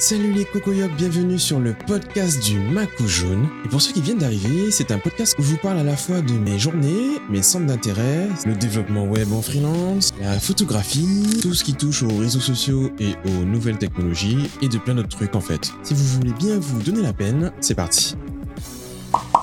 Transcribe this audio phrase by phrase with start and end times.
[0.00, 3.46] Salut les cocoyocs, bienvenue sur le podcast du Macou Jaune.
[3.66, 5.94] Et pour ceux qui viennent d'arriver, c'est un podcast où je vous parle à la
[5.94, 11.52] fois de mes journées, mes centres d'intérêt, le développement web en freelance, la photographie, tout
[11.52, 15.34] ce qui touche aux réseaux sociaux et aux nouvelles technologies, et de plein d'autres trucs
[15.34, 15.70] en fait.
[15.82, 18.16] Si vous voulez bien vous donner la peine, c'est parti.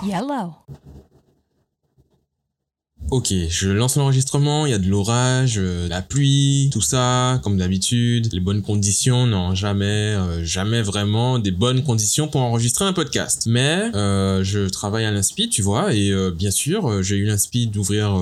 [0.02, 0.56] Yellow.
[3.10, 7.58] Ok, je lance l'enregistrement, il y a de l'orage, euh, la pluie, tout ça, comme
[7.58, 8.28] d'habitude.
[8.34, 13.46] Les bonnes conditions, non, jamais, euh, jamais vraiment des bonnes conditions pour enregistrer un podcast.
[13.48, 18.22] Mais euh, je travaille à l'Inspi, tu vois, et bien sûr, j'ai eu l'Inspi d'ouvrir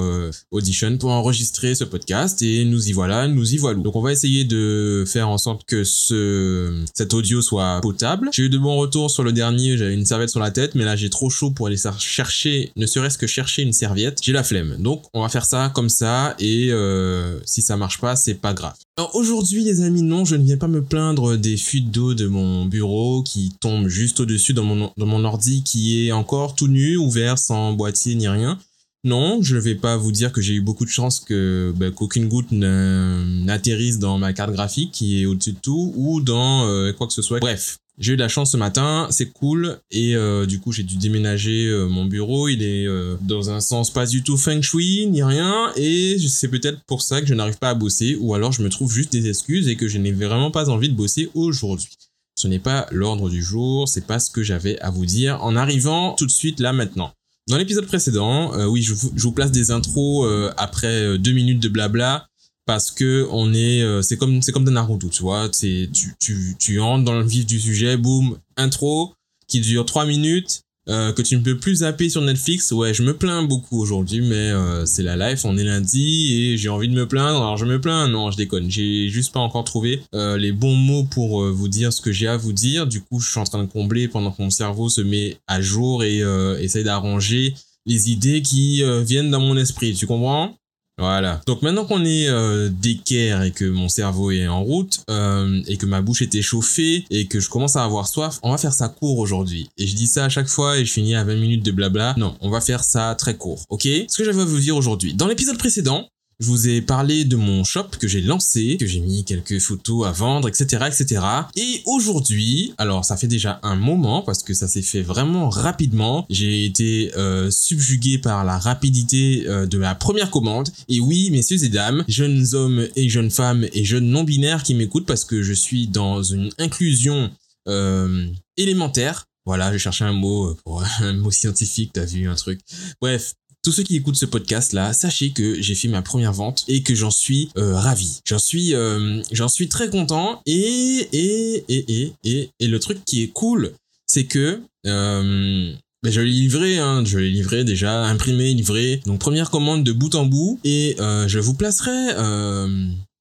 [0.52, 3.80] Audition pour enregistrer ce podcast, et nous y voilà, nous y voilà.
[3.80, 8.30] Donc on va essayer de faire en sorte que ce cet audio soit potable.
[8.31, 10.86] J'ai eu de bons retours sur le dernier, j'avais une serviette sur la tête, mais
[10.86, 14.20] là j'ai trop chaud pour aller chercher, ne serait-ce que chercher une serviette.
[14.22, 14.75] J'ai la flemme.
[14.80, 18.54] Donc on va faire ça comme ça et euh, si ça marche pas, c'est pas
[18.54, 18.76] grave.
[18.98, 22.28] Alors aujourd'hui les amis, non, je ne viens pas me plaindre des fuites d'eau de
[22.28, 26.67] mon bureau qui tombent juste au-dessus dans mon, dans mon ordi qui est encore tout
[26.67, 28.59] nu, ouvert, sans boîtier ni rien.
[29.06, 31.92] Non, je ne vais pas vous dire que j'ai eu beaucoup de chance que bah,
[31.92, 36.92] qu'aucune goutte n'atterrisse dans ma carte graphique qui est au-dessus de tout ou dans euh,
[36.92, 37.39] quoi que ce soit.
[37.39, 40.84] Bref, j'ai eu de la chance ce matin, c'est cool et euh, du coup j'ai
[40.84, 42.50] dû déménager euh, mon bureau.
[42.50, 46.50] Il est euh, dans un sens pas du tout feng shui ni rien et c'est
[46.50, 49.14] peut-être pour ça que je n'arrive pas à bosser ou alors je me trouve juste
[49.14, 51.90] des excuses et que je n'ai vraiment pas envie de bosser aujourd'hui.
[52.36, 55.56] Ce n'est pas l'ordre du jour, c'est pas ce que j'avais à vous dire en
[55.56, 57.14] arrivant tout de suite là maintenant.
[57.48, 61.70] Dans l'épisode précédent, oui, je vous, je vous, place des intros après deux minutes de
[61.70, 62.28] blabla
[62.66, 66.13] parce que on est euh, c'est comme c'est comme dans Naruto tu vois c'est tu,
[66.19, 69.13] tu tu entres dans le vif du sujet boum intro
[69.47, 72.71] qui dure trois minutes euh, que tu ne peux plus zapper sur Netflix.
[72.71, 76.58] Ouais je me plains beaucoup aujourd'hui mais euh, c'est la life on est lundi et
[76.58, 77.38] j'ai envie de me plaindre.
[77.41, 81.03] Alors je me plains non je déconne j'ai juste pas encore trouvé les bons mots
[81.03, 82.88] pour vous dire ce que j'ai à vous dire.
[82.88, 85.61] Du coup je suis en train de combler pendant que mon cerveau se met à
[85.61, 86.19] jour et
[86.59, 87.53] essaye d'arranger
[87.88, 90.55] les idées qui viennent dans mon esprit tu comprends?
[90.98, 91.42] Voilà.
[91.45, 95.78] Donc maintenant qu'on est euh, d'équerre et que mon cerveau est en route euh, et
[95.78, 98.73] que ma bouche est échauffée et que je commence à avoir soif, on va faire
[98.73, 99.70] ça court aujourd'hui.
[99.78, 102.14] Et je dis ça à chaque fois et je finis à 20 minutes de blabla.
[102.17, 103.66] Non, on va faire ça très court.
[103.70, 103.84] Ok?
[103.84, 105.14] Ce que j'avais à vous dire aujourd'hui.
[105.14, 106.08] Dans l'épisode précédent,
[106.40, 110.08] je vous ai parlé de mon shop que j'ai lancé, que j'ai mis quelques photos
[110.08, 111.22] à vendre, etc., etc.
[111.56, 116.26] Et aujourd'hui, alors ça fait déjà un moment parce que ça s'est fait vraiment rapidement.
[116.30, 120.70] J'ai été euh, subjugué par la rapidité euh, de ma première commande.
[120.90, 124.76] Et oui, messieurs et dames, jeunes hommes et jeunes femmes et jeunes non binaires qui
[124.76, 127.32] m'écoutent parce que je suis dans une inclusion
[127.67, 129.25] euh, élémentaire.
[129.46, 132.60] Voilà, j'ai cherché un mot pour un mot scientifique, t'as vu un truc.
[133.00, 136.63] Bref, tous ceux qui écoutent ce podcast là, sachez que j'ai fait ma première vente
[136.68, 138.19] et que j'en suis euh, ravi.
[138.24, 143.24] J'en suis euh, j'en suis très content et et et et et le truc qui
[143.24, 143.74] est cool,
[144.06, 145.74] c'est que euh,
[146.04, 149.01] ben, je l'ai livré, hein, je l'ai livré déjà, imprimé, livré.
[149.07, 152.13] Donc première commande de bout en bout et je vous placerai.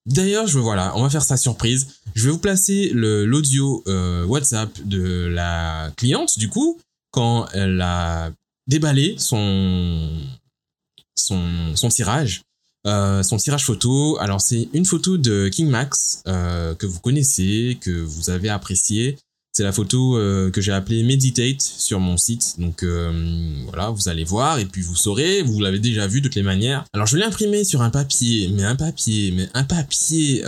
[0.07, 1.87] D'ailleurs, je voilà, on va faire ça surprise.
[2.15, 3.83] Je vais vous placer l'audio
[4.27, 6.79] WhatsApp de la cliente du coup
[7.13, 8.31] quand elle a
[8.67, 10.11] déballé son,
[11.17, 12.43] son, son tirage.
[12.87, 14.19] Euh, son tirage photo.
[14.21, 19.17] Alors c'est une photo de King Max euh, que vous connaissez, que vous avez apprécié.
[19.53, 22.57] C'est la photo euh, que j'ai appelée Meditate sur mon site.
[22.59, 26.35] Donc voilà, vous allez voir et puis vous saurez, vous l'avez déjà vu de toutes
[26.35, 26.85] les manières.
[26.93, 30.45] Alors je l'ai imprimé sur un papier, mais un papier, mais un papier.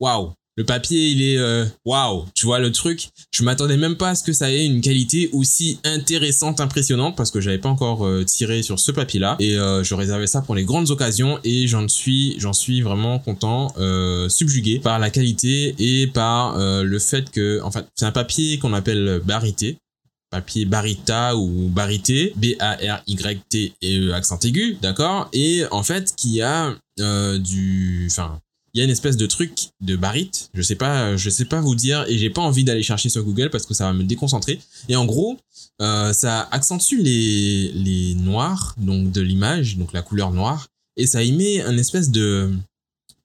[0.00, 3.08] Waouh, le papier, il est euh, waouh, tu vois le truc.
[3.32, 7.30] Je m'attendais même pas à ce que ça ait une qualité aussi intéressante, impressionnante, parce
[7.30, 9.36] que j'avais pas encore euh, tiré sur ce papier-là.
[9.38, 13.18] Et euh, je réservais ça pour les grandes occasions et j'en suis, j'en suis vraiment
[13.18, 13.72] content,
[14.28, 18.72] subjugué par la qualité et par le fait que, en fait, c'est un papier qu'on
[18.72, 19.78] appelle barité,
[20.30, 25.28] papier Barita ou Barité, B-A-R-Y-T-E accent aigu, d'accord?
[25.32, 26.74] Et en fait, qui a
[27.38, 28.08] du...
[28.10, 28.40] Enfin,
[28.72, 31.60] il y a une espèce de truc de barite, je sais pas, je sais pas
[31.60, 34.04] vous dire, et j'ai pas envie d'aller chercher sur Google parce que ça va me
[34.04, 34.60] déconcentrer.
[34.88, 35.38] Et en gros,
[35.82, 41.22] euh, ça accentue les, les noirs, donc de l'image, donc la couleur noire, et ça
[41.22, 42.52] y met un espèce de,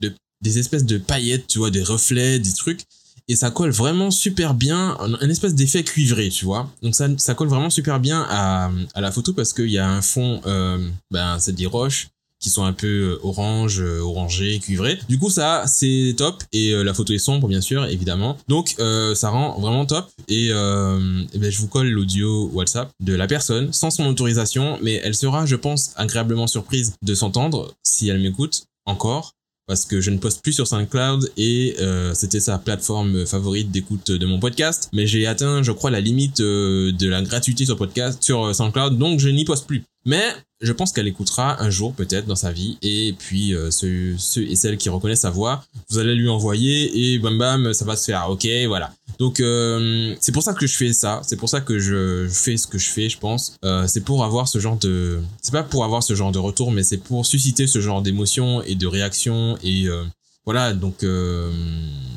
[0.01, 2.81] de, des espèces de paillettes, tu vois, des reflets, des trucs,
[3.27, 6.71] et ça colle vraiment super bien, un, espèce d'effet cuivré, tu vois.
[6.83, 9.89] Donc ça, ça colle vraiment super bien à, à la photo parce qu'il y a
[9.89, 12.09] un fond, euh, ben c'est des roches,
[12.45, 14.99] qui sont un peu euh, orange, euh, orangé, cuivré.
[15.09, 16.43] Du coup, ça, c'est top.
[16.53, 18.37] Et euh, la photo est sombre, bien sûr, évidemment.
[18.47, 18.75] Donc,
[19.15, 20.07] ça rend vraiment top.
[20.27, 24.77] Et, ben, je vous colle l'audio WhatsApp de la personne sans son autorisation.
[24.83, 29.31] Mais elle sera, je pense, agréablement surprise de s'entendre si elle m'écoute encore.
[29.67, 31.75] parce que je ne poste plus sur SoundCloud et
[32.13, 34.89] c'était sa plateforme favorite d'écoute de mon podcast.
[34.93, 39.19] Mais j'ai atteint, je crois, la limite de la gratuité sur podcast sur SoundCloud, donc
[39.19, 39.83] je n'y poste plus.
[40.05, 40.23] Mais
[40.61, 44.55] je pense qu'elle écoutera un jour peut-être dans sa vie et puis ceux, ceux et
[44.55, 48.05] celles qui reconnaissent sa voix, vous allez lui envoyer et bam bam, ça va se
[48.05, 48.29] faire.
[48.29, 48.93] Ok, voilà.
[49.19, 52.57] Donc euh, c'est pour ça que je fais ça, c'est pour ça que je fais
[52.57, 53.57] ce que je fais, je pense.
[53.63, 56.71] Euh, c'est pour avoir ce genre de, c'est pas pour avoir ce genre de retour,
[56.71, 60.03] mais c'est pour susciter ce genre d'émotions et de réactions et euh,
[60.45, 60.73] voilà.
[60.73, 61.51] Donc euh,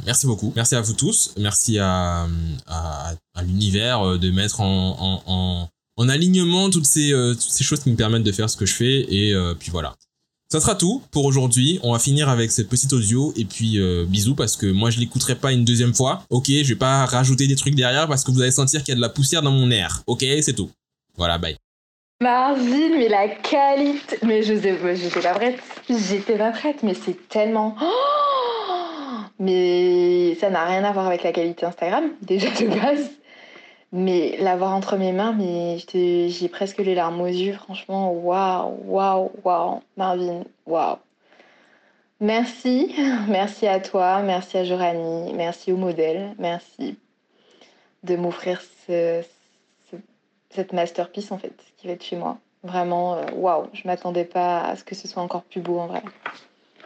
[0.06, 2.26] merci beaucoup, merci à vous tous, merci à
[2.66, 5.68] à, à l'univers de mettre en, en, en
[5.98, 8.74] en alignement toutes ces toutes ces choses qui me permettent de faire ce que je
[8.74, 9.94] fais et puis voilà.
[10.50, 11.78] Ça sera tout pour aujourd'hui.
[11.82, 14.98] On va finir avec ce petit audio et puis euh, bisous parce que moi je
[14.98, 16.22] l'écouterai pas une deuxième fois.
[16.30, 18.92] Ok, je vais pas rajouter des trucs derrière parce que vous allez sentir qu'il y
[18.92, 20.02] a de la poussière dans mon air.
[20.06, 20.70] Ok, c'est tout.
[21.18, 21.58] Voilà, bye.
[22.22, 24.16] Marvin, mais la qualité.
[24.24, 25.58] Mais je j'étais pas prête.
[25.90, 27.76] J'étais pas prête, mais c'est tellement.
[27.82, 27.84] Oh
[29.38, 33.10] mais ça n'a rien à voir avec la qualité Instagram, déjà de base.
[33.90, 38.12] Mais l'avoir entre mes mains, mais j'ai presque les larmes aux yeux, franchement.
[38.12, 39.80] Waouh, waouh, waouh.
[39.96, 40.98] Marvin, waouh.
[42.20, 42.94] Merci,
[43.28, 46.98] merci à toi, merci à Jorani, merci au modèle, merci
[48.02, 49.22] de m'offrir ce,
[50.50, 52.38] cette masterpiece en fait qui va être chez moi.
[52.64, 55.86] Vraiment, euh, waouh, je m'attendais pas à ce que ce soit encore plus beau en
[55.86, 56.02] vrai.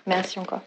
[0.06, 0.60] Merci encore.